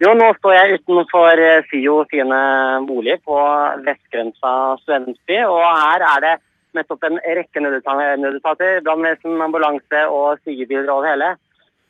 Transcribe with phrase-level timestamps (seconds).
[0.00, 2.36] Jo, nå står jeg utenfor eh, SIO sine
[2.88, 3.36] boliger på
[3.84, 5.42] vestgrensa studentby.
[5.44, 6.30] Og her er det
[6.78, 11.28] nettopp en rekke nødetater, brannvesen, ambulanse og sigebiler over hele.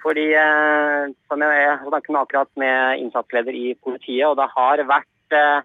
[0.00, 5.36] Fordi, eh, som jeg snakket med akkurat med innsatsleder i politiet, og det har vært
[5.36, 5.60] eh,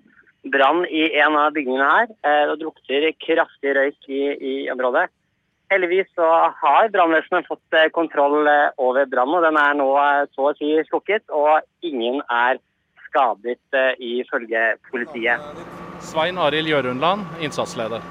[0.52, 2.12] brann i en av bygningene her.
[2.52, 5.08] Det drukter kraftig røyk i, i området.
[5.74, 6.28] Heldigvis så
[6.62, 10.56] har brannvesenet fått eh, kontroll eh, over brannen, og den er nå eh, så å
[10.60, 11.26] si slukket.
[11.34, 12.60] Og ingen er
[13.08, 13.62] skadet,
[14.02, 15.42] ifølge politiet.
[16.02, 18.06] Svein Arild Gjørundland, innsatsleder.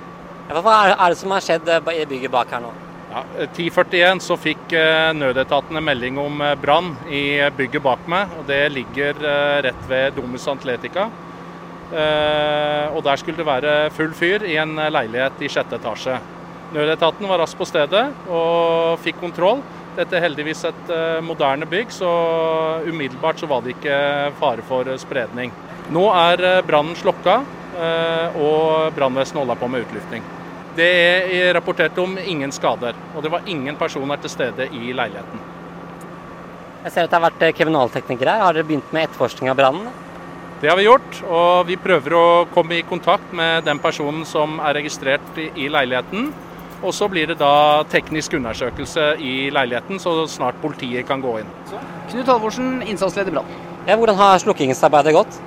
[0.52, 2.70] Hva er det som har skjedd i bygget bak her nå?
[3.12, 4.74] Ja, 10.41 så fikk
[5.18, 8.30] nødetatene melding om brann i bygget bak meg.
[8.38, 9.18] og Det ligger
[9.66, 11.08] rett ved Domus Atletica.
[11.90, 16.20] Og Der skulle det være full fyr i en leilighet i sjette etasje.
[16.72, 19.60] Nødetaten var raskt på stedet og fikk kontroll.
[19.96, 22.10] Dette er heldigvis et uh, moderne bygg, så
[22.88, 23.96] umiddelbart så var det ikke
[24.40, 25.52] fare for spredning.
[25.92, 27.42] Nå er uh, brannen slokka,
[28.36, 30.24] og brannvesenet holder på med utlufting.
[30.76, 30.88] Det
[31.32, 35.40] er rapportert om ingen skader, og det var ingen personer til stede i leiligheten.
[36.84, 38.44] Jeg ser at det har vært kriminalteknikere her.
[38.44, 39.88] Har dere begynt med etterforskning av brannen?
[40.62, 44.60] Det har vi gjort, og vi prøver å komme i kontakt med den personen som
[44.62, 46.28] er registrert i leiligheten.
[46.82, 51.52] Og så blir det da teknisk undersøkelse i leiligheten, så snart politiet kan gå inn.
[52.10, 53.52] Knut Halvorsen, innsatsleder Brann.
[53.86, 55.38] Ja, hvordan har slukkingsarbeidet gått?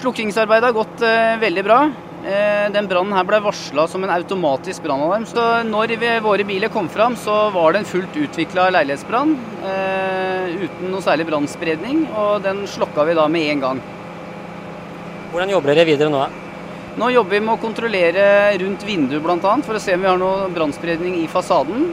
[0.00, 1.78] Slukkingsarbeidet har gått eh, veldig bra.
[2.26, 5.26] Eh, den brannen her ble varsla som en automatisk brannalarm.
[5.30, 9.36] Så når vi, våre biler kom fram, så var det en fullt utvikla leilighetsbrann
[9.70, 12.08] eh, uten noe særlig brannspredning.
[12.18, 13.84] Og den slokka vi da med en gang.
[15.30, 16.26] Hvordan jobber dere videre nå?
[16.96, 18.22] Nå jobber vi med å kontrollere
[18.56, 19.50] rundt vinduet bl.a.
[19.66, 21.90] for å se om vi har noe brannspredning i fasaden.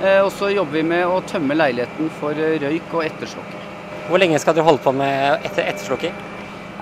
[0.00, 3.66] Eh, og så jobber vi med å tømme leiligheten for røyk og etterslokker.
[4.08, 6.16] Hvor lenge skal dere holde på med etter etterslokker?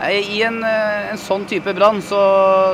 [0.07, 2.21] I en, eh, en, sånn type brann så,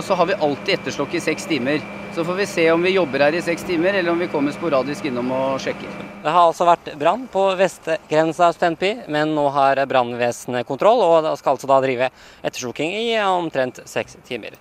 [0.04, 1.80] så, har vi alltid etterslokk i seks timer.
[2.14, 4.52] Så får vi se om vi jobber her i seks timer, eller om vi kommer
[4.52, 5.88] sporadisk innom og sjekker.
[6.20, 11.30] Det har altså vært brann på vestgrensa av Studentby, men nå har brannvesenet kontroll, og
[11.40, 12.10] skal altså da drive
[12.44, 14.58] ettersluking i omtrent seks timer.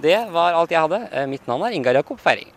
[0.00, 1.26] Det var alt jeg hadde.
[1.28, 2.48] Mitt navn er Ingar Jakob Feiring.